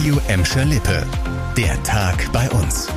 [0.00, 1.06] Radio Emscher Lippe.
[1.58, 2.88] Der Tag bei uns.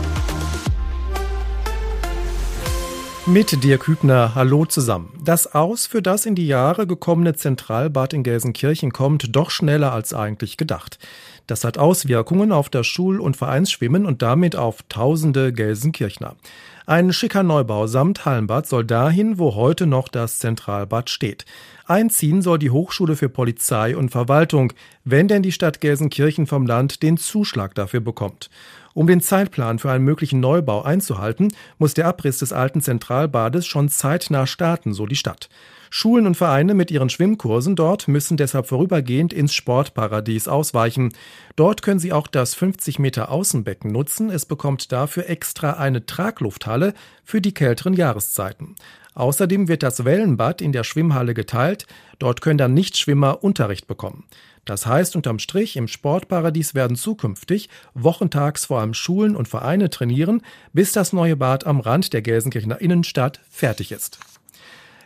[3.25, 5.11] Mit dir Kübner, hallo zusammen.
[5.21, 10.13] Das Aus für das in die Jahre gekommene Zentralbad in Gelsenkirchen kommt doch schneller als
[10.13, 10.97] eigentlich gedacht.
[11.45, 16.37] Das hat Auswirkungen auf das Schul- und Vereinsschwimmen und damit auf tausende Gelsenkirchner.
[16.85, 21.45] Ein schicker Neubau samt Hallenbad soll dahin, wo heute noch das Zentralbad steht.
[21.85, 24.73] Einziehen soll die Hochschule für Polizei und Verwaltung,
[25.05, 28.49] wenn denn die Stadt Gelsenkirchen vom Land den Zuschlag dafür bekommt.
[28.93, 33.87] Um den Zeitplan für einen möglichen Neubau einzuhalten, muss der Abriss des alten Zentralbades schon
[33.87, 35.47] zeitnah starten, so die Stadt.
[35.95, 41.13] Schulen und Vereine mit ihren Schwimmkursen dort müssen deshalb vorübergehend ins Sportparadies ausweichen.
[41.55, 44.31] Dort können sie auch das 50 Meter Außenbecken nutzen.
[44.31, 48.73] Es bekommt dafür extra eine Traglufthalle für die kälteren Jahreszeiten.
[49.13, 51.85] Außerdem wird das Wellenbad in der Schwimmhalle geteilt.
[52.17, 54.23] Dort können dann Nichtschwimmer Unterricht bekommen.
[54.65, 60.41] Das heißt unterm Strich, im Sportparadies werden zukünftig wochentags vor allem Schulen und Vereine trainieren,
[60.71, 64.17] bis das neue Bad am Rand der Gelsenkirchener Innenstadt fertig ist.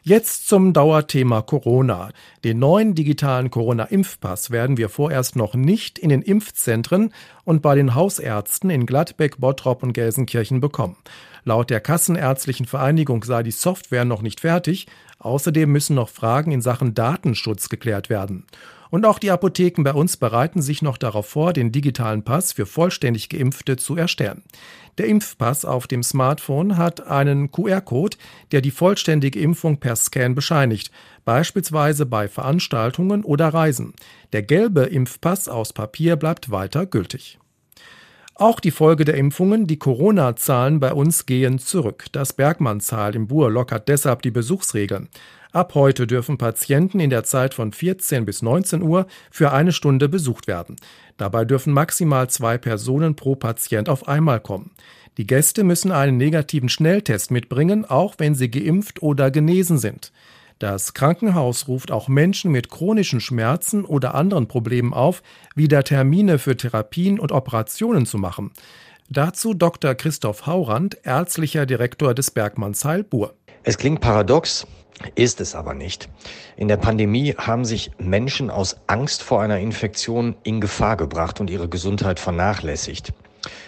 [0.08, 2.11] Jetzt zum Dauerthema Corona.
[2.45, 7.11] Den neuen digitalen Corona-Impfpass werden wir vorerst noch nicht in den Impfzentren
[7.44, 10.95] und bei den Hausärzten in Gladbeck, Bottrop und Gelsenkirchen bekommen.
[11.44, 14.88] Laut der Kassenärztlichen Vereinigung sei die Software noch nicht fertig.
[15.19, 18.45] Außerdem müssen noch Fragen in Sachen Datenschutz geklärt werden.
[18.89, 22.66] Und auch die Apotheken bei uns bereiten sich noch darauf vor, den digitalen Pass für
[22.66, 24.44] vollständig Geimpfte zu erstellen.
[24.97, 28.17] Der Impfpass auf dem Smartphone hat einen QR-Code,
[28.52, 30.91] der die vollständige Impfung per Scan bescheinigt,
[31.23, 33.94] beispielsweise bei Veranstaltungen oder Reisen.
[34.33, 37.39] Der gelbe Impfpass aus Papier bleibt weiter gültig.
[38.39, 42.05] Auch die Folge der Impfungen, die Corona-Zahlen bei uns gehen zurück.
[42.11, 45.09] Das Bergmann-Zahl im Bur lockert deshalb die Besuchsregeln.
[45.53, 50.07] Ab heute dürfen Patienten in der Zeit von 14 bis 19 Uhr für eine Stunde
[50.07, 50.75] besucht werden.
[51.17, 54.69] Dabei dürfen maximal zwei Personen pro Patient auf einmal kommen.
[55.17, 60.12] Die Gäste müssen einen negativen Schnelltest mitbringen, auch wenn sie geimpft oder genesen sind.
[60.59, 65.22] Das Krankenhaus ruft auch Menschen mit chronischen Schmerzen oder anderen Problemen auf,
[65.56, 68.51] wieder Termine für Therapien und Operationen zu machen.
[69.09, 69.94] Dazu Dr.
[69.94, 73.35] Christoph Haurand, ärztlicher Direktor des Bergmanns Heilbur.
[73.63, 74.66] Es klingt paradox,
[75.13, 76.09] ist es aber nicht.
[76.56, 81.51] In der Pandemie haben sich Menschen aus Angst vor einer Infektion in Gefahr gebracht und
[81.51, 83.13] ihre Gesundheit vernachlässigt.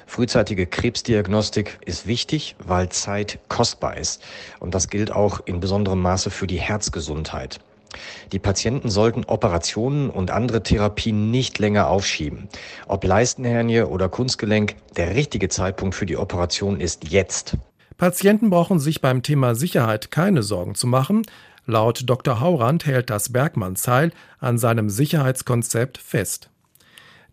[0.06, 4.22] Frühzeitige Krebsdiagnostik ist wichtig, weil Zeit kostbar ist.
[4.60, 7.60] Und das gilt auch in besonderem Maße für die Herzgesundheit.
[8.32, 12.48] Die Patienten sollten Operationen und andere Therapien nicht länger aufschieben.
[12.88, 17.58] Ob Leistenhernie oder Kunstgelenk, der richtige Zeitpunkt für die Operation ist jetzt.
[17.98, 21.24] Patienten brauchen sich beim Thema Sicherheit keine Sorgen zu machen.
[21.66, 22.40] Laut Dr.
[22.40, 26.49] Haurand hält das Bergmann-Zeil an seinem Sicherheitskonzept fest.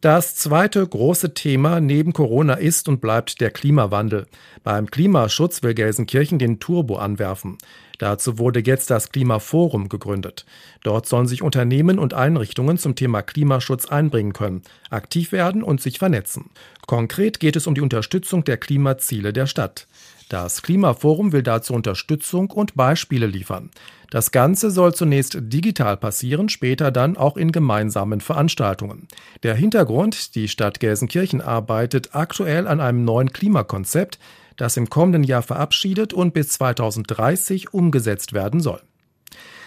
[0.03, 4.27] Das zweite große Thema neben Corona ist und bleibt der Klimawandel.
[4.63, 7.57] Beim Klimaschutz will Gelsenkirchen den Turbo anwerfen.
[7.99, 10.45] Dazu wurde jetzt das Klimaforum gegründet.
[10.83, 15.99] Dort sollen sich Unternehmen und Einrichtungen zum Thema Klimaschutz einbringen können, aktiv werden und sich
[15.99, 16.51] vernetzen.
[16.87, 19.87] Konkret geht es um die Unterstützung der Klimaziele der Stadt.
[20.29, 23.71] Das Klimaforum will dazu Unterstützung und Beispiele liefern.
[24.11, 29.07] Das Ganze soll zunächst digital passieren, später dann auch in gemeinsamen Veranstaltungen.
[29.43, 34.19] Der Hintergrund, die Stadt Gelsenkirchen arbeitet aktuell an einem neuen Klimakonzept,
[34.57, 38.81] das im kommenden Jahr verabschiedet und bis 2030 umgesetzt werden soll.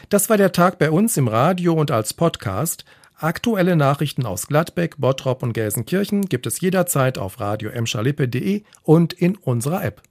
[0.10, 2.84] Das war der Tag bei uns im Radio und als Podcast.
[3.16, 7.70] Aktuelle Nachrichten aus Gladbeck, Bottrop und Gelsenkirchen gibt es jederzeit auf radio
[8.84, 10.02] und in unserer App.